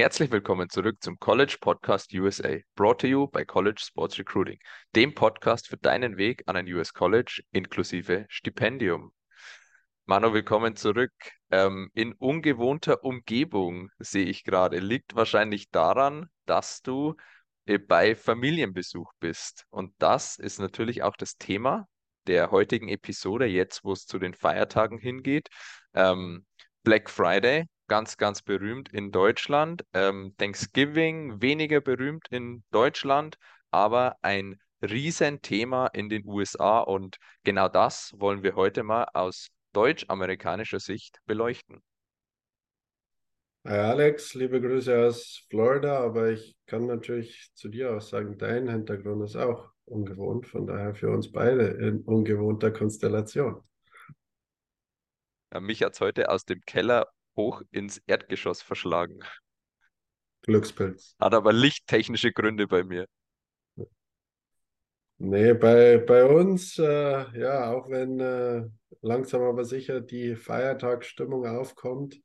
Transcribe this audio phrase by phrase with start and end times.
[0.00, 4.58] Herzlich willkommen zurück zum College Podcast USA, brought to you by College Sports Recruiting,
[4.96, 9.12] dem Podcast für deinen Weg an ein US College inklusive Stipendium.
[10.06, 11.12] Manu, willkommen zurück.
[11.50, 14.78] Ähm, in ungewohnter Umgebung sehe ich gerade.
[14.78, 17.14] Liegt wahrscheinlich daran, dass du
[17.66, 19.66] äh, bei Familienbesuch bist.
[19.68, 21.86] Und das ist natürlich auch das Thema
[22.26, 25.50] der heutigen Episode, jetzt wo es zu den Feiertagen hingeht.
[25.92, 26.46] Ähm,
[26.84, 29.84] Black Friday, ganz, ganz berühmt in Deutschland.
[29.94, 33.36] Ähm, Thanksgiving weniger berühmt in Deutschland,
[33.72, 40.78] aber ein Riesenthema in den USA und genau das wollen wir heute mal aus deutsch-amerikanischer
[40.78, 41.82] Sicht beleuchten.
[43.66, 48.68] Hi Alex, liebe Grüße aus Florida, aber ich kann natürlich zu dir auch sagen, dein
[48.68, 53.64] Hintergrund ist auch ungewohnt, von daher für uns beide in ungewohnter Konstellation.
[55.52, 59.20] Ja, mich hat es heute aus dem Keller hoch ins Erdgeschoss verschlagen.
[60.42, 61.16] Glückspilz.
[61.20, 63.06] Hat aber lichttechnische Gründe bei mir.
[65.18, 68.66] Nee, bei, bei uns, äh, ja, auch wenn äh,
[69.02, 72.18] langsam aber sicher die Feiertagsstimmung aufkommt,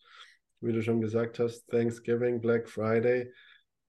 [0.62, 3.34] wie du schon gesagt hast, Thanksgiving, Black Friday,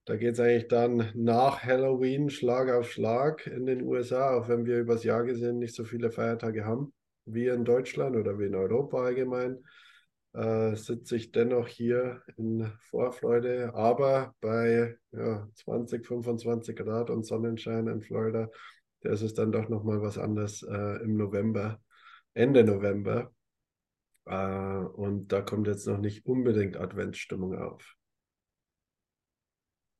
[0.03, 4.65] da geht es eigentlich dann nach Halloween Schlag auf Schlag in den USA, auch wenn
[4.65, 6.93] wir übers Jahr gesehen nicht so viele Feiertage haben
[7.25, 9.63] wie in Deutschland oder wie in Europa allgemein
[10.37, 13.73] äh, sitze ich dennoch hier in Vorfreude.
[13.73, 18.49] Aber bei ja, 20, 25 Grad und Sonnenschein in Florida,
[19.01, 21.81] da ist es dann doch nochmal was anderes äh, im November,
[22.35, 23.33] Ende November.
[24.25, 27.95] Äh, und da kommt jetzt noch nicht unbedingt Adventsstimmung auf.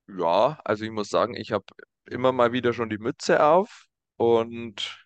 [0.08, 1.66] Ja, also ich muss sagen, ich habe
[2.06, 3.86] immer mal wieder schon die Mütze auf
[4.18, 5.04] und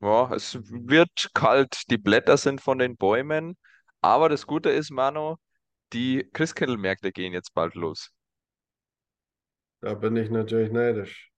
[0.00, 1.82] ja, es wird kalt.
[1.90, 3.56] Die Blätter sind von den Bäumen.
[4.02, 5.36] Aber das Gute ist, Manu,
[5.92, 8.10] die Christkindlmärkte gehen jetzt bald los.
[9.80, 11.32] Da bin ich natürlich neidisch.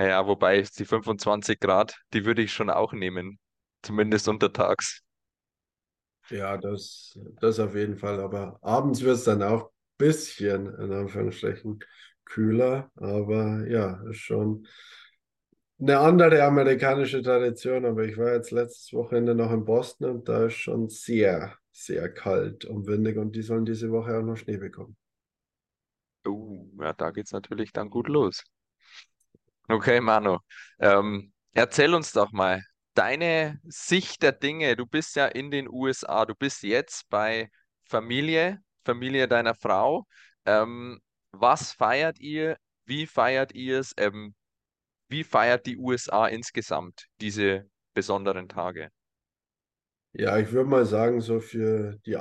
[0.00, 3.38] Ja, wobei die 25 Grad, die würde ich schon auch nehmen.
[3.82, 5.02] Zumindest untertags.
[6.30, 8.20] Ja, das, das auf jeden Fall.
[8.20, 11.80] Aber abends wird es dann auch ein bisschen, in Anführungsstrichen,
[12.24, 12.90] kühler.
[12.96, 14.66] Aber ja, ist schon
[15.80, 20.46] eine andere amerikanische Tradition, aber ich war jetzt letztes Wochenende noch in Boston und da
[20.46, 24.58] ist schon sehr, sehr kalt und windig und die sollen diese Woche auch noch Schnee
[24.58, 24.96] bekommen.
[26.26, 28.44] Uh, ja, da geht es natürlich dann gut los.
[29.68, 30.38] Okay, Manu,
[30.80, 32.62] ähm, erzähl uns doch mal
[32.94, 34.76] deine Sicht der Dinge.
[34.76, 37.48] Du bist ja in den USA, du bist jetzt bei
[37.84, 40.06] Familie, Familie deiner Frau.
[40.44, 41.00] Ähm,
[41.32, 42.58] was feiert ihr?
[42.84, 43.94] Wie feiert ihr es?
[43.96, 44.34] Ähm,
[45.10, 48.90] wie feiert die USA insgesamt diese besonderen Tage?
[50.12, 52.16] Ja, ich würde mal sagen, so für die,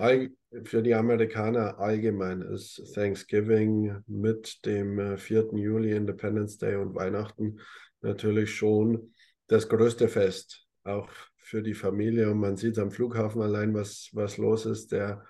[0.63, 5.53] für die Amerikaner allgemein ist Thanksgiving mit dem 4.
[5.53, 7.59] Äh, Juli, Independence Day und Weihnachten
[8.01, 9.13] natürlich schon
[9.47, 12.29] das größte Fest, auch für die Familie.
[12.29, 14.91] Und man sieht am Flughafen allein, was, was los ist.
[14.91, 15.25] Der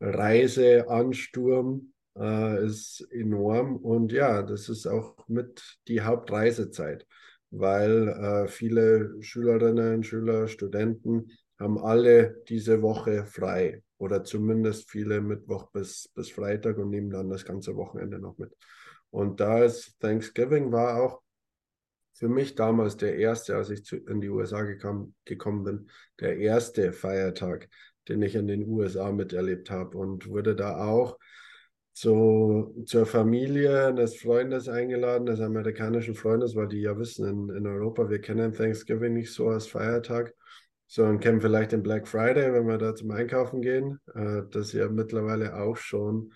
[0.00, 3.76] Reiseansturm äh, ist enorm.
[3.76, 7.06] Und ja, das ist auch mit die Hauptreisezeit,
[7.50, 15.70] weil äh, viele Schülerinnen, Schüler, Studenten haben alle diese Woche frei oder zumindest viele Mittwoch
[15.70, 18.52] bis, bis Freitag und nehmen dann das ganze Wochenende noch mit.
[19.10, 21.22] Und da ist Thanksgiving war auch
[22.14, 26.38] für mich damals der erste, als ich zu, in die USA gekam, gekommen bin, der
[26.38, 27.68] erste Feiertag,
[28.08, 31.18] den ich in den USA miterlebt habe und wurde da auch
[31.94, 37.66] zu, zur Familie eines Freundes eingeladen, des amerikanischen Freundes, weil die ja wissen, in, in
[37.66, 40.34] Europa, wir kennen Thanksgiving nicht so als Feiertag,
[40.88, 44.88] sondern kennen vielleicht den Black Friday, wenn wir da zum Einkaufen gehen, äh, das ja
[44.88, 46.32] mittlerweile auch schon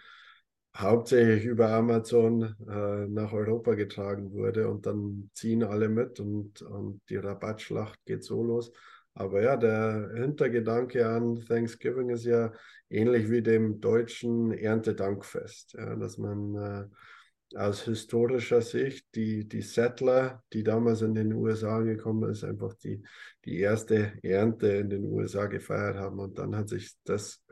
[0.76, 7.00] hauptsächlich über Amazon äh, nach Europa getragen wurde und dann ziehen alle mit und, und
[7.08, 8.72] die Rabattschlacht geht so los.
[9.18, 12.52] Aber ja, der Hintergedanke an Thanksgiving ist ja
[12.88, 20.44] ähnlich wie dem deutschen Erntedankfest, ja, dass man äh, aus historischer Sicht die, die Settler,
[20.52, 23.02] die damals in den USA gekommen ist, einfach die,
[23.44, 26.20] die erste Ernte in den USA gefeiert haben.
[26.20, 27.42] Und dann hat sich das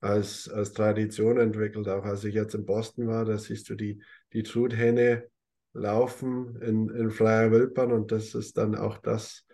[0.00, 1.88] als, als Tradition entwickelt.
[1.88, 4.02] Auch als ich jetzt in Boston war, da siehst du die,
[4.32, 5.28] die Truthähne
[5.74, 9.44] laufen in, in freier Wildbahn und das ist dann auch das,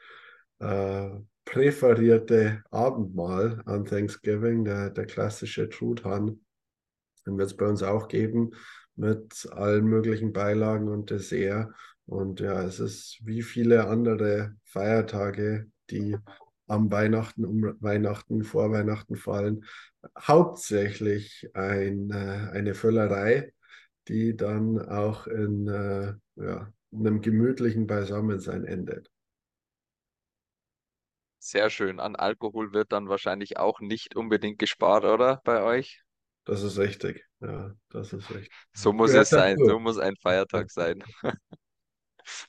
[0.61, 1.11] äh,
[1.49, 6.41] präferierte Abendmahl an Thanksgiving, der, der klassische Truthahn.
[7.27, 8.51] Den wird es bei uns auch geben
[8.97, 11.71] mit allen möglichen Beilagen und Dessert.
[12.05, 16.19] Und ja, es ist wie viele andere Feiertage, die
[16.67, 19.65] am Weihnachten, um Weihnachten, vor Weihnachten fallen.
[20.21, 23.55] Hauptsächlich ein, äh, eine Völlerei,
[24.07, 29.11] die dann auch in äh, ja, einem gemütlichen Beisammensein endet.
[31.49, 31.99] Sehr schön.
[31.99, 36.03] An Alkohol wird dann wahrscheinlich auch nicht unbedingt gespart, oder bei euch?
[36.45, 37.25] Das ist richtig.
[37.41, 38.53] Ja, das ist richtig.
[38.75, 39.57] So muss Gehört es sein.
[39.57, 39.67] dazu.
[39.67, 41.03] So muss ein Feiertag sein.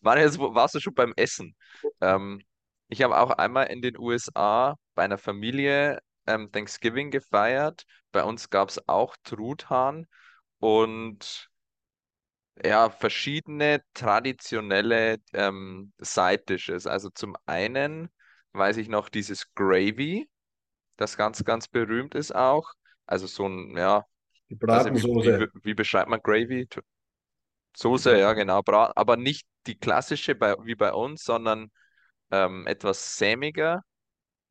[0.02, 1.56] Warst du schon beim Essen?
[2.02, 2.42] Ähm,
[2.90, 7.84] ich habe auch einmal in den USA bei einer Familie ähm, Thanksgiving gefeiert.
[8.12, 10.08] Bei uns gab es auch Truthahn
[10.60, 11.50] und
[12.64, 16.88] ja, verschiedene traditionelle ähm, Side Dishes.
[16.88, 18.10] Also zum einen
[18.54, 20.30] weiß ich noch dieses Gravy,
[20.98, 22.74] das ganz, ganz berühmt ist auch.
[23.06, 24.06] Also so ein, ja,
[24.50, 25.50] Die also wie, wie, Bratensoße.
[25.64, 26.68] wie beschreibt man Gravy?
[27.76, 28.62] Soße, ja, Brat genau.
[28.62, 31.72] Bra aber nicht die klassische bei, wie bei uns, sondern
[32.32, 33.84] ähm, etwas sämiger,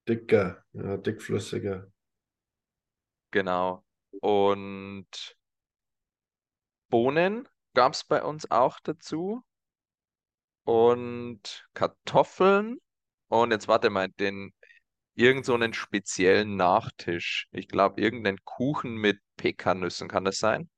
[0.09, 1.87] dicker, ja, dickflüssiger.
[3.31, 3.85] genau.
[4.21, 5.37] Und
[6.91, 9.43] Bohnen gab es bei uns auch dazu.
[10.65, 12.79] Und Kartoffeln.
[13.29, 14.53] Und jetzt warte mal, den
[15.15, 17.47] irgend so einen speziellen Nachtisch.
[17.53, 20.69] Ich glaube, irgendeinen Kuchen mit Pekannüssen, kann das sein?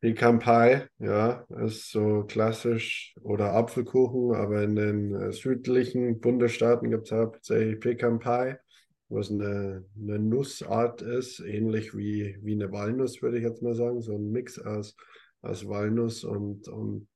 [0.00, 7.06] Pecan Pie, ja, ist so klassisch oder Apfelkuchen, aber in den äh, südlichen Bundesstaaten gibt
[7.06, 8.54] es hauptsächlich Pecan Pie,
[9.10, 14.00] was eine, eine Nussart ist, ähnlich wie, wie eine Walnuss, würde ich jetzt mal sagen,
[14.00, 14.96] so ein Mix aus,
[15.42, 17.06] aus Walnuss und, und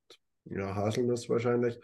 [0.44, 1.78] ja, Haselnuss wahrscheinlich.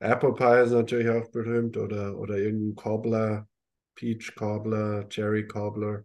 [0.00, 3.48] Apple Pie ist natürlich auch berühmt oder, oder irgendein Cobbler,
[3.94, 6.04] Peach Cobbler, Cherry Cobbler.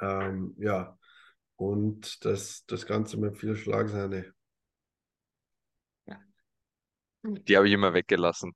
[0.00, 0.98] Ähm, ja,
[1.56, 4.34] und das, das Ganze mit viel Schlagsahne.
[7.22, 8.52] Die habe ich immer weggelassen.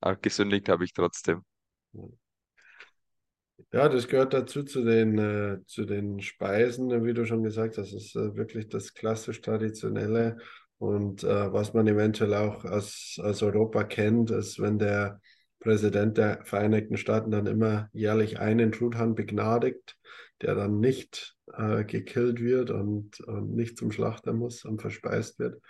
[0.00, 1.42] Aber gesündigt habe ich trotzdem.
[3.72, 7.92] Ja, das gehört dazu zu den, äh, zu den Speisen, wie du schon gesagt hast.
[7.92, 10.36] Das ist äh, wirklich das klassisch Traditionelle.
[10.82, 15.20] Und äh, was man eventuell auch aus, aus Europa kennt, ist, wenn der
[15.60, 19.96] Präsident der Vereinigten Staaten dann immer jährlich einen Truthahn begnadigt,
[20.40, 25.62] der dann nicht äh, gekillt wird und, und nicht zum Schlachter muss und verspeist wird.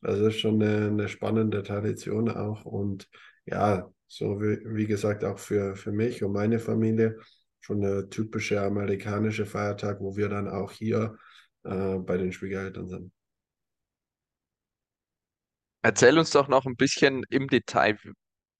[0.00, 2.64] Also das ist schon eine, eine spannende Tradition auch.
[2.64, 3.08] Und
[3.44, 7.16] ja, so wie, wie gesagt, auch für, für mich und meine Familie
[7.58, 11.16] schon eine typische amerikanische Feiertag, wo wir dann auch hier
[11.64, 13.12] äh, bei den Schwiegereltern sind.
[15.82, 17.98] Erzähl uns doch noch ein bisschen im Detail,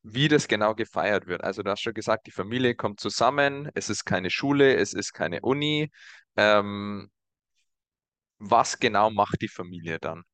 [0.02, 1.44] wie das genau gefeiert wird.
[1.44, 5.12] Also du hast schon gesagt, die Familie kommt zusammen, es ist keine Schule, es ist
[5.12, 5.90] keine Uni.
[6.36, 7.10] Ähm,
[8.40, 10.24] was genau macht die Familie dann?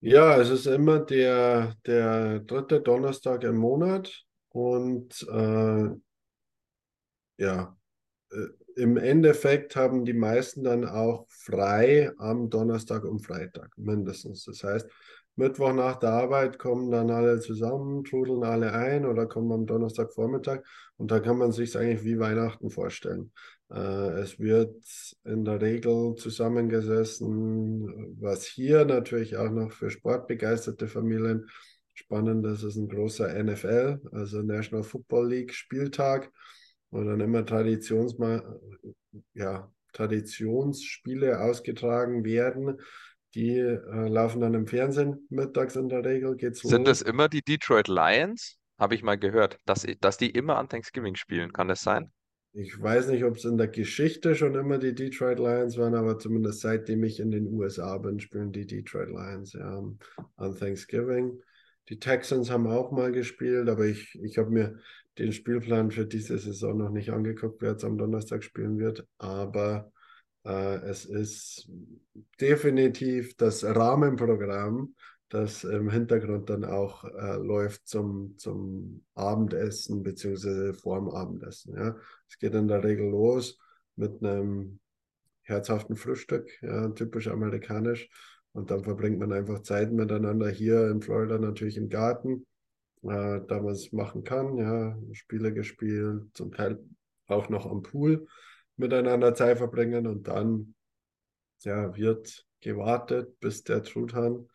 [0.00, 5.88] Ja, es ist immer der, der dritte Donnerstag im Monat und äh,
[7.38, 7.76] ja,
[8.32, 14.44] äh, im Endeffekt haben die meisten dann auch frei am Donnerstag und Freitag, mindestens.
[14.44, 14.88] Das heißt,
[15.36, 20.60] Mittwoch nach der Arbeit kommen dann alle zusammen, trudeln alle ein oder kommen am Donnerstagvormittag
[20.96, 23.32] und da kann man sich eigentlich wie Weihnachten vorstellen.
[23.70, 24.76] Äh, es wird
[25.24, 31.48] in der Regel zusammengesessen, was hier natürlich auch noch für sportbegeisterte Familien
[31.94, 36.30] spannend ist, ist ein großer NFL, also National Football League Spieltag
[36.94, 38.16] wo dann immer Traditions
[39.34, 42.80] ja, Traditionsspiele ausgetragen werden.
[43.34, 47.42] Die äh, laufen dann im Fernsehen mittags in der Regel, geht's Sind das immer die
[47.42, 48.58] Detroit Lions?
[48.78, 51.52] Habe ich mal gehört, dass, dass die immer an Thanksgiving spielen.
[51.52, 52.12] Kann das sein?
[52.52, 56.20] Ich weiß nicht, ob es in der Geschichte schon immer die Detroit Lions waren, aber
[56.20, 59.82] zumindest seitdem ich in den USA bin, spielen die Detroit Lions ja,
[60.36, 61.42] an Thanksgiving.
[61.88, 64.78] Die Texans haben auch mal gespielt, aber ich, ich habe mir
[65.18, 69.06] den Spielplan für diese Saison noch nicht angeguckt, wer jetzt am Donnerstag spielen wird.
[69.18, 69.92] Aber
[70.44, 71.68] äh, es ist
[72.40, 74.94] definitiv das Rahmenprogramm,
[75.28, 81.74] das im Hintergrund dann auch äh, läuft zum, zum Abendessen beziehungsweise vorm Abendessen.
[81.74, 81.96] Ja.
[82.28, 83.58] Es geht in der Regel los
[83.96, 84.78] mit einem
[85.42, 88.08] herzhaften Frühstück, ja, typisch amerikanisch.
[88.52, 92.46] Und dann verbringt man einfach Zeit miteinander hier in Florida natürlich im Garten,
[93.04, 94.56] äh, da man es machen kann.
[94.56, 96.78] Ja, Spiele gespielt, zum Teil
[97.26, 98.26] auch noch am Pool
[98.76, 100.74] miteinander Zeit verbringen und dann
[101.60, 104.48] ja, wird gewartet, bis der Truthahn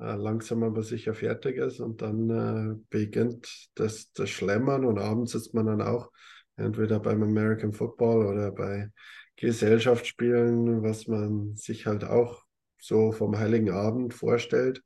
[0.00, 5.32] äh, langsam aber sicher fertig ist und dann äh, beginnt das, das Schlemmern und abends
[5.32, 6.10] sitzt man dann auch
[6.56, 8.90] entweder beim American Football oder bei
[9.36, 12.44] Gesellschaftsspielen, was man sich halt auch
[12.78, 14.82] so vom Heiligen Abend vorstellt.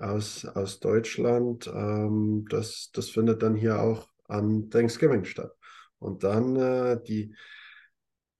[0.00, 1.66] Aus, aus Deutschland.
[1.72, 5.52] Ähm, das, das findet dann hier auch an Thanksgiving statt.
[5.98, 7.34] Und dann äh, die,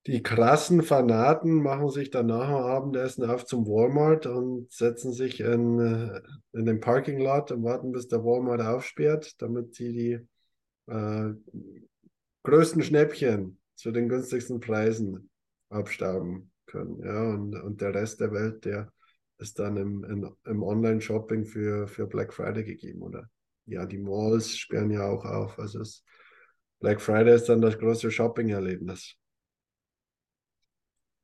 [0.07, 5.41] die krassen Fanaten machen sich dann nach dem Abendessen auf zum Walmart und setzen sich
[5.41, 6.21] in, äh,
[6.53, 11.35] in den Parking Lot und warten, bis der Walmart aufsperrt, damit sie die äh,
[12.43, 15.31] größten Schnäppchen zu den günstigsten Preisen
[15.69, 17.01] abstauben können.
[17.05, 18.91] Ja, und, und der Rest der Welt, der
[19.41, 23.29] ist dann im, in, im Online-Shopping für, für Black Friday gegeben, oder?
[23.67, 25.59] Ja, die Malls sperren ja auch auf.
[25.59, 26.05] Also es,
[26.81, 29.17] Black Friday ist dann das große Shopping-Erlebnis.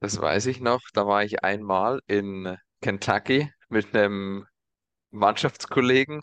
[0.00, 0.80] Das weiß ich noch.
[0.92, 4.46] Da war ich einmal in Kentucky mit einem
[5.10, 6.20] Mannschaftskollegen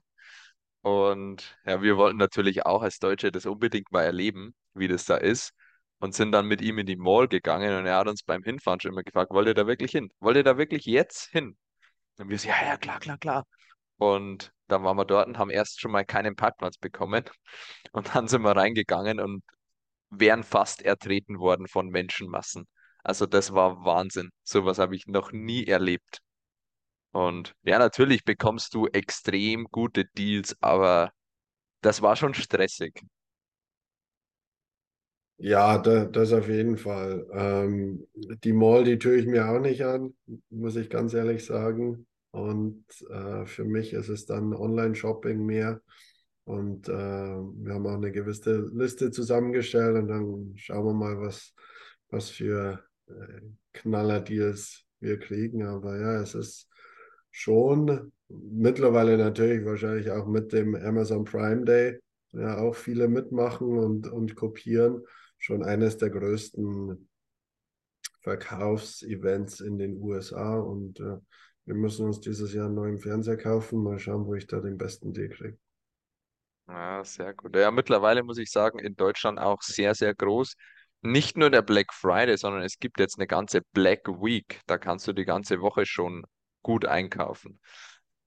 [0.82, 5.16] und ja, wir wollten natürlich auch als Deutsche das unbedingt mal erleben, wie das da
[5.18, 5.54] ist
[6.00, 8.80] und sind dann mit ihm in die Mall gegangen und er hat uns beim Hinfahren
[8.80, 10.12] schon immer gefragt, wollt ihr da wirklich hin?
[10.20, 11.58] Wollt ihr da wirklich jetzt hin?
[12.20, 13.46] Und wir so, ja, ja, klar, klar, klar.
[13.98, 17.24] Und dann waren wir dort und haben erst schon mal keinen Parkplatz bekommen.
[17.92, 19.44] Und dann sind wir reingegangen und
[20.10, 22.68] wären fast ertreten worden von Menschenmassen.
[23.04, 24.32] Also das war Wahnsinn.
[24.44, 26.20] Sowas habe ich noch nie erlebt.
[27.12, 31.12] Und ja, natürlich bekommst du extrem gute Deals, aber
[31.82, 33.04] das war schon stressig.
[35.46, 37.28] Ja, da, das auf jeden Fall.
[37.34, 38.08] Ähm,
[38.46, 40.14] die Mall, die tue ich mir auch nicht an,
[40.50, 42.08] muss ich ganz ehrlich sagen.
[42.32, 45.82] Und äh, für mich ist es dann Online-Shopping mehr.
[46.46, 51.54] Und äh, wir haben auch eine gewisse Liste zusammengestellt und dann schauen wir mal, was,
[52.10, 53.42] was für äh,
[53.74, 55.64] Knaller-Deals wir kriegen.
[55.64, 56.70] Aber ja, es ist
[57.32, 62.00] schon mittlerweile natürlich wahrscheinlich auch mit dem Amazon Prime Day
[62.32, 65.04] ja auch viele mitmachen und, und kopieren
[65.44, 67.10] schon eines der größten
[68.22, 71.18] Verkaufsevents in den USA und äh,
[71.66, 73.84] wir müssen uns dieses Jahr einen neuen Fernseher kaufen.
[73.84, 75.58] Mal schauen, wo ich da den besten Deal kriege.
[76.68, 77.56] Ja, sehr gut.
[77.58, 80.56] Ja, mittlerweile muss ich sagen, in Deutschland auch sehr, sehr groß.
[81.02, 84.62] Nicht nur der Black Friday, sondern es gibt jetzt eine ganze Black Week.
[84.66, 86.24] Da kannst du die ganze Woche schon
[86.62, 87.60] gut einkaufen.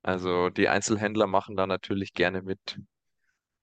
[0.03, 2.79] Also die Einzelhändler machen da natürlich gerne mit.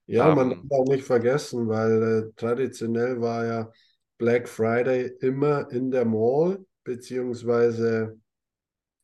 [0.06, 3.72] Ja, man darf auch nicht vergessen, weil äh, traditionell war ja
[4.18, 8.20] Black Friday immer in der Mall, beziehungsweise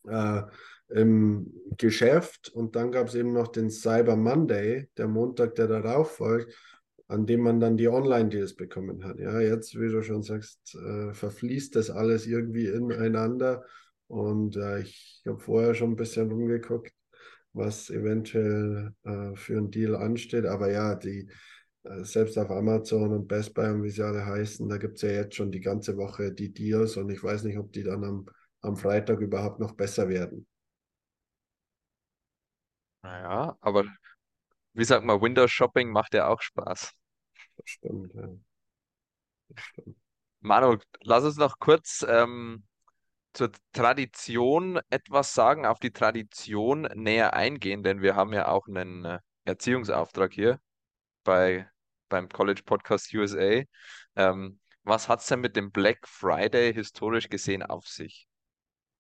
[0.08, 0.42] äh,
[0.90, 2.50] im Geschäft.
[2.50, 6.54] Und dann gab es eben noch den Cyber Monday, der Montag, der darauf folgt,
[7.08, 9.20] an dem man dann die Online-Deals bekommen hat.
[9.20, 13.64] Ja, jetzt, wie du schon sagst, äh, verfließt das alles irgendwie ineinander.
[14.08, 16.94] Und äh, ich habe vorher schon ein bisschen rumgeguckt
[17.54, 20.46] was eventuell äh, für einen Deal ansteht.
[20.46, 21.30] Aber ja, die,
[21.84, 25.02] äh, selbst auf Amazon und Best Buy und wie sie alle heißen, da gibt es
[25.04, 28.04] ja jetzt schon die ganze Woche die Deals und ich weiß nicht, ob die dann
[28.04, 28.26] am,
[28.62, 30.46] am Freitag überhaupt noch besser werden.
[33.04, 33.86] naja, aber
[34.74, 36.94] wie sagt man, Windows Shopping macht ja auch Spaß.
[37.58, 38.30] Das stimmt, ja,
[39.50, 39.98] das stimmt.
[40.42, 42.64] Manu, lass uns noch kurz ähm,
[43.34, 49.06] zur Tradition etwas sagen, auf die Tradition näher eingehen, denn wir haben ja auch einen
[49.06, 50.60] äh, Erziehungsauftrag hier
[51.24, 51.70] bei,
[52.10, 53.64] beim College Podcast USA.
[54.16, 58.28] Ähm, was hat es denn mit dem Black Friday historisch gesehen auf sich?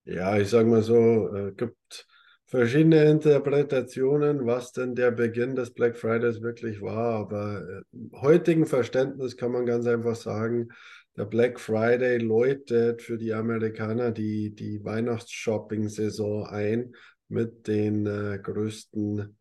[0.03, 2.07] Ja, ich sage mal so, äh, gibt
[2.45, 7.15] verschiedene Interpretationen, was denn der Beginn des Black Fridays wirklich war.
[7.15, 10.69] Aber äh, im heutigen Verständnis kann man ganz einfach sagen,
[11.19, 16.95] der Black Friday läutet für die Amerikaner die, die Weihnachtsshopping-Saison ein
[17.27, 19.35] mit den äh, größten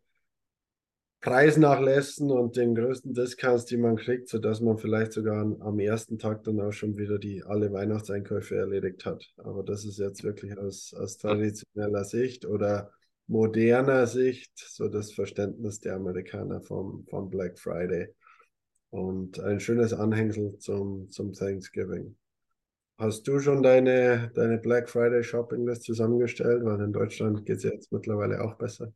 [1.20, 6.42] Preisnachlässen und den größten Discounts, die man kriegt, sodass man vielleicht sogar am ersten Tag
[6.42, 9.25] dann auch schon wieder die alle Weihnachtseinkäufe erledigt hat.
[9.37, 12.90] Aber das ist jetzt wirklich aus, aus traditioneller Sicht oder
[13.28, 18.12] moderner Sicht so das Verständnis der Amerikaner vom, vom Black Friday.
[18.90, 22.16] Und ein schönes Anhängsel zum, zum Thanksgiving.
[22.99, 26.64] Hast du schon deine, deine Black Friday Shopping List zusammengestellt?
[26.64, 28.92] Weil in Deutschland geht es jetzt mittlerweile auch besser.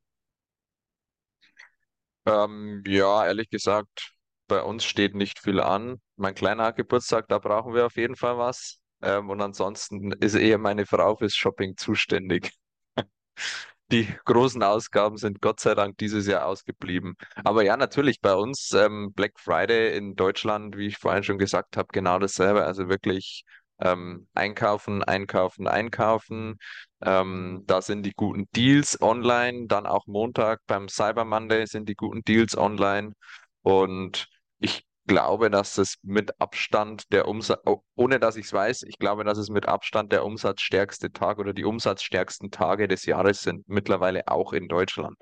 [2.26, 4.12] Ähm, ja, ehrlich gesagt,
[4.48, 6.00] bei uns steht nicht viel an.
[6.16, 8.78] Mein kleiner Geburtstag, da brauchen wir auf jeden Fall was.
[9.02, 12.50] Ähm, und ansonsten ist eher meine Frau fürs Shopping zuständig.
[13.92, 17.14] Die großen Ausgaben sind Gott sei Dank dieses Jahr ausgeblieben.
[17.44, 21.76] Aber ja, natürlich bei uns ähm, Black Friday in Deutschland, wie ich vorhin schon gesagt
[21.76, 22.64] habe, genau dasselbe.
[22.64, 23.44] Also wirklich
[23.80, 26.56] ähm, einkaufen, einkaufen, einkaufen.
[27.02, 29.66] Ähm, da sind die guten Deals online.
[29.66, 33.12] Dann auch Montag beim Cyber Monday sind die guten Deals online.
[33.60, 34.26] Und
[34.58, 38.98] ich glaube, dass es mit Abstand der Umsatz, oh, ohne dass ich es weiß, ich
[38.98, 43.68] glaube, dass es mit Abstand der umsatzstärkste Tag oder die umsatzstärksten Tage des Jahres sind,
[43.68, 45.16] mittlerweile auch in Deutschland.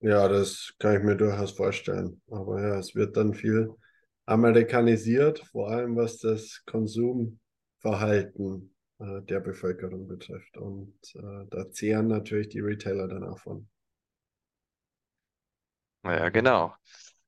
[0.00, 2.20] Ja, das kann ich mir durchaus vorstellen.
[2.28, 3.70] Aber ja, es wird dann viel
[4.26, 10.56] amerikanisiert, vor allem was das Konsumverhalten äh, der Bevölkerung betrifft.
[10.56, 13.68] Und äh, da zehren natürlich die Retailer dann auch von.
[16.04, 16.74] Ja, genau.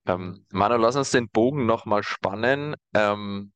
[0.07, 2.75] Ähm, Manu, lass uns den Bogen nochmal spannen.
[2.95, 3.53] Ähm,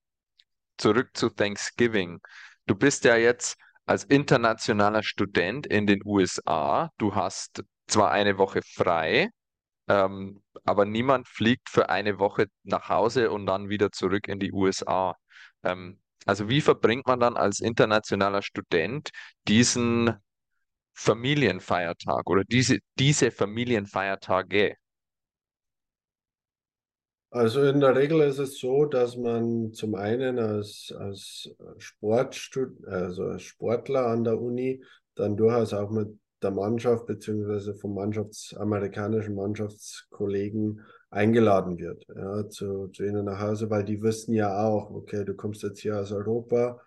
[0.79, 2.21] zurück zu Thanksgiving.
[2.67, 6.91] Du bist ja jetzt als internationaler Student in den USA.
[6.99, 9.31] Du hast zwar eine Woche frei,
[9.89, 14.53] ähm, aber niemand fliegt für eine Woche nach Hause und dann wieder zurück in die
[14.53, 15.17] USA.
[15.65, 19.11] Ähm, also wie verbringt man dann als internationaler Student
[19.49, 20.15] diesen
[20.95, 24.77] Familienfeiertag oder diese, diese Familienfeiertage?
[27.31, 33.25] Also in der Regel ist es so, dass man zum einen als, als Sportstud also
[33.25, 34.83] als Sportler an der Uni
[35.15, 36.09] dann durchaus auch mit
[36.43, 40.81] der Mannschaft beziehungsweise vom Mannschafts-, amerikanischen Mannschaftskollegen
[41.11, 45.35] eingeladen wird, ja, zu, zu ihnen nach Hause, weil die wissen ja auch, okay, du
[45.35, 46.81] kommst jetzt hier aus Europa,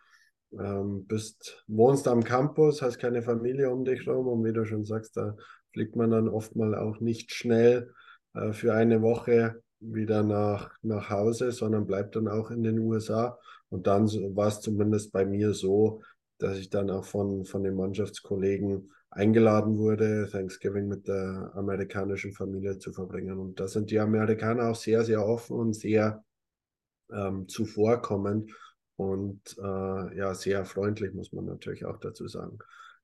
[0.54, 4.86] ähm, bist, wohnst am Campus, hast keine Familie um dich rum und wie du schon
[4.86, 5.36] sagst, da
[5.74, 7.94] fliegt man dann oft mal auch nicht schnell
[8.34, 13.38] äh, für eine Woche wieder nach, nach Hause, sondern bleibt dann auch in den USA.
[13.70, 16.02] Und dann war es zumindest bei mir so,
[16.38, 22.78] dass ich dann auch von, von den Mannschaftskollegen eingeladen wurde, Thanksgiving mit der amerikanischen Familie
[22.78, 23.38] zu verbringen.
[23.40, 26.24] Und da sind die Amerikaner auch sehr, sehr offen und sehr
[27.12, 28.52] ähm, zuvorkommend
[28.96, 32.58] und äh, ja, sehr freundlich, muss man natürlich auch dazu sagen.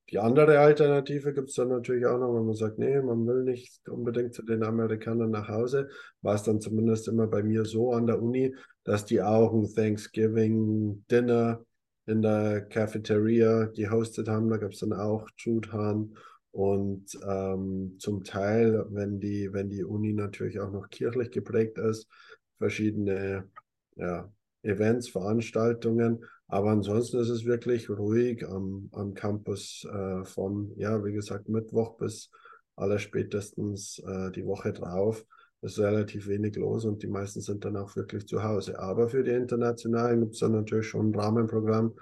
[0.10, 3.44] Die andere Alternative gibt es dann natürlich auch noch, wenn man sagt, nee, man will
[3.44, 5.90] nicht unbedingt zu den Amerikanern nach Hause,
[6.22, 9.68] war es dann zumindest immer bei mir so an der Uni, dass die auch ein
[9.74, 11.62] Thanksgiving Dinner
[12.06, 14.50] in der Cafeteria gehostet haben.
[14.50, 16.16] Da gab es dann auch Truthahn
[16.52, 22.08] und ähm, zum Teil, wenn die, wenn die Uni natürlich auch noch kirchlich geprägt ist,
[22.58, 23.50] verschiedene
[23.96, 24.32] ja,
[24.64, 26.24] Events, Veranstaltungen.
[26.48, 31.98] Aber ansonsten ist es wirklich ruhig am, am Campus äh, von, ja, wie gesagt, Mittwoch
[31.98, 32.32] bis
[32.76, 35.26] allerspätestens äh, die Woche drauf.
[35.62, 38.80] ist relativ wenig los und die meisten sind dann auch wirklich zu Hause.
[38.80, 41.96] Aber für die Internationalen gibt es dann natürlich schon ein Rahmenprogramm,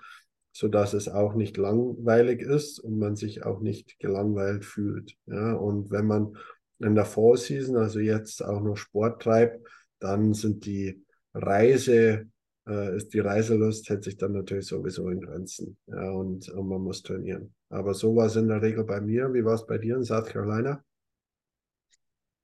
[0.52, 5.16] sodass es auch nicht langweilig ist und man sich auch nicht gelangweilt fühlt.
[5.26, 6.38] Ja, und wenn man
[6.80, 9.66] in der Fall Season, also jetzt auch noch Sport treibt,
[10.00, 11.04] dann sind die
[11.34, 12.28] Reise
[12.68, 15.78] äh, ist die Reiselust, hält sich dann natürlich sowieso in Grenzen.
[15.88, 17.54] Ja, und, und man muss trainieren.
[17.70, 19.34] Aber so war es in der Regel bei mir.
[19.34, 20.84] Wie war es bei dir in South Carolina?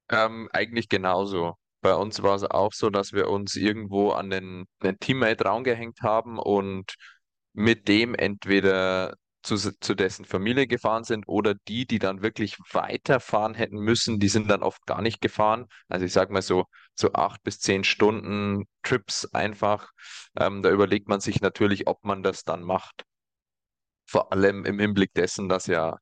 [0.09, 1.55] Ähm, eigentlich genauso.
[1.81, 6.01] Bei uns war es auch so, dass wir uns irgendwo an den, den Teammate rangehängt
[6.01, 6.93] haben und
[7.53, 13.55] mit dem entweder zu, zu dessen Familie gefahren sind oder die, die dann wirklich weiterfahren
[13.55, 15.65] hätten müssen, die sind dann oft gar nicht gefahren.
[15.89, 19.91] Also ich sage mal so, so acht bis zehn Stunden Trips einfach.
[20.37, 23.03] Ähm, da überlegt man sich natürlich, ob man das dann macht.
[24.05, 25.97] Vor allem im Hinblick dessen, dass ja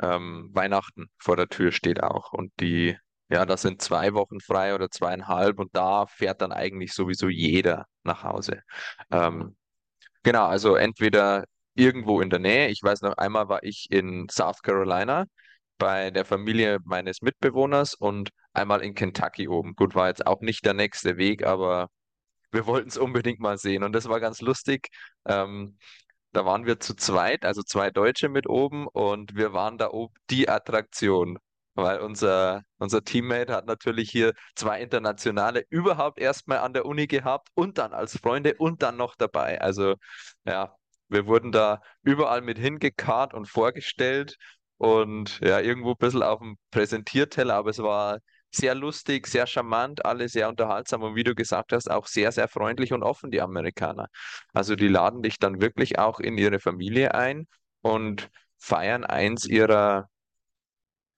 [0.00, 2.96] ähm, Weihnachten vor der Tür steht auch und die,
[3.28, 7.86] ja, das sind zwei Wochen frei oder zweieinhalb und da fährt dann eigentlich sowieso jeder
[8.02, 8.62] nach Hause.
[9.10, 9.56] Ähm,
[10.22, 12.68] Genau, also entweder irgendwo in der Nähe.
[12.68, 15.24] Ich weiß noch, einmal war ich in South Carolina
[15.78, 19.74] bei der Familie meines Mitbewohners und einmal in Kentucky oben.
[19.76, 21.88] Gut, war jetzt auch nicht der nächste Weg, aber
[22.52, 24.88] wir wollten es unbedingt mal sehen und das war ganz lustig.
[25.26, 25.78] Ähm,
[26.32, 30.14] da waren wir zu zweit, also zwei Deutsche mit oben und wir waren da oben
[30.30, 31.38] die Attraktion,
[31.74, 37.48] weil unser, unser Teammate hat natürlich hier zwei Internationale überhaupt erstmal an der Uni gehabt
[37.54, 39.60] und dann als Freunde und dann noch dabei.
[39.60, 39.96] Also
[40.44, 40.74] ja,
[41.08, 44.36] wir wurden da überall mit hingekarrt und vorgestellt
[44.78, 48.18] und ja, irgendwo ein bisschen auf dem Präsentierteller, aber es war
[48.52, 52.48] sehr lustig, sehr charmant, alle sehr unterhaltsam und wie du gesagt hast, auch sehr, sehr
[52.48, 54.08] freundlich und offen, die Amerikaner.
[54.52, 57.46] Also die laden dich dann wirklich auch in ihre Familie ein
[57.82, 60.08] und feiern eins ihrer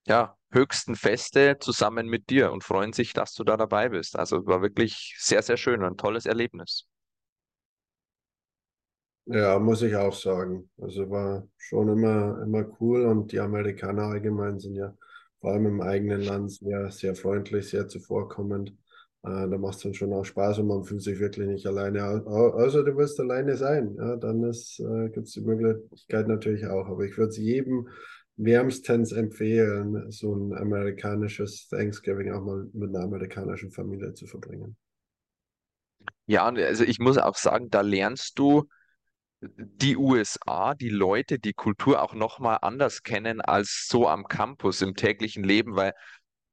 [0.06, 4.16] ja, höchsten Feste zusammen mit dir und freuen sich, dass du da dabei bist.
[4.18, 6.86] Also war wirklich sehr, sehr schön und ein tolles Erlebnis.
[9.26, 10.68] Ja, muss ich auch sagen.
[10.80, 14.94] Also war schon immer, immer cool und die Amerikaner allgemein sind ja
[15.42, 18.70] vor allem im eigenen Land sehr, sehr freundlich, sehr zuvorkommend.
[19.24, 22.04] Äh, da macht es dann schon auch Spaß und man fühlt sich wirklich nicht alleine.
[22.04, 23.96] Au- Außer du willst alleine sein.
[23.98, 26.88] Ja, dann äh, gibt es die Möglichkeit natürlich auch.
[26.88, 27.88] Aber ich würde es jedem
[28.38, 34.76] wärmstens empfehlen, so ein amerikanisches Thanksgiving auch mal mit einer amerikanischen Familie zu verbringen.
[36.26, 38.68] Ja, also ich muss auch sagen, da lernst du
[39.42, 44.94] die USA, die Leute, die Kultur auch nochmal anders kennen als so am Campus im
[44.94, 45.92] täglichen Leben, weil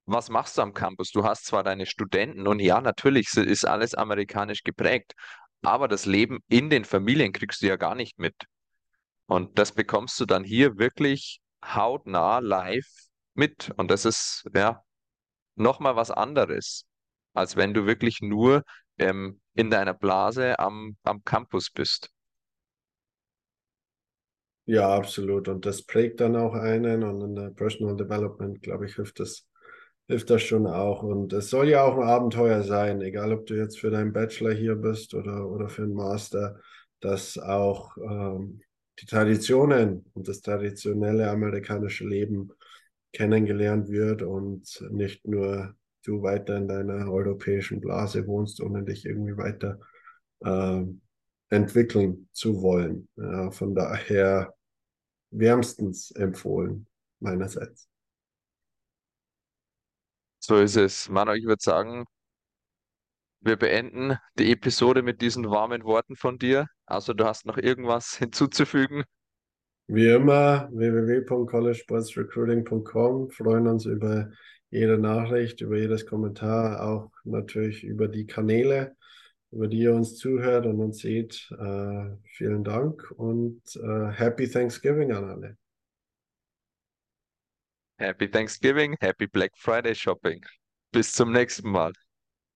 [0.06, 1.12] was machst du am Campus?
[1.12, 5.14] Du hast zwar deine Studenten und ja, natürlich ist alles amerikanisch geprägt,
[5.62, 8.36] aber das Leben in den Familien kriegst du ja gar nicht mit.
[9.28, 12.88] Und das bekommst du dann hier wirklich hautnah live
[13.36, 13.72] mit.
[13.78, 14.84] Und das ist ja
[15.56, 16.86] nochmal was anderes,
[17.34, 18.64] als wenn du wirklich nur
[18.98, 22.10] ähm, in deiner Blase am, am Campus bist.
[24.70, 25.48] Ja, absolut.
[25.48, 29.48] Und das prägt dann auch einen und in der Personal Development, glaube ich, hilft das,
[30.08, 31.02] hilft das schon auch.
[31.02, 34.54] Und es soll ja auch ein Abenteuer sein, egal ob du jetzt für deinen Bachelor
[34.54, 36.60] hier bist oder, oder für einen Master,
[37.00, 38.62] dass auch ähm,
[39.00, 42.52] die Traditionen und das traditionelle amerikanische Leben
[43.12, 45.74] kennengelernt wird und nicht nur
[46.06, 49.80] du weiter in deiner europäischen Blase wohnst, ohne dich irgendwie weiter
[50.42, 50.84] äh,
[51.50, 53.08] entwickeln zu wollen.
[53.18, 54.54] Ja, von daher
[55.32, 56.88] wärmstens empfohlen,
[57.20, 57.90] meinerseits.
[60.40, 61.10] So ist es.
[61.10, 62.06] Manu, ich würde sagen,
[63.42, 66.68] wir beenden die Episode mit diesen warmen Worten von dir.
[66.86, 69.04] Also du hast noch irgendwas hinzuzufügen?
[69.88, 73.32] Wie immer, www.collegesportsrecruiting.com.
[73.32, 74.30] Freuen uns über
[74.70, 78.96] jede Nachricht, über jedes Kommentar, auch natürlich über die Kanäle,
[79.52, 81.50] über die ihr uns zuhört und uns seht.
[81.52, 85.58] Äh, vielen Dank und äh, Happy Thanksgiving an alle.
[87.98, 90.46] Happy Thanksgiving, Happy Black Friday Shopping.
[90.92, 91.92] Bis zum nächsten Mal.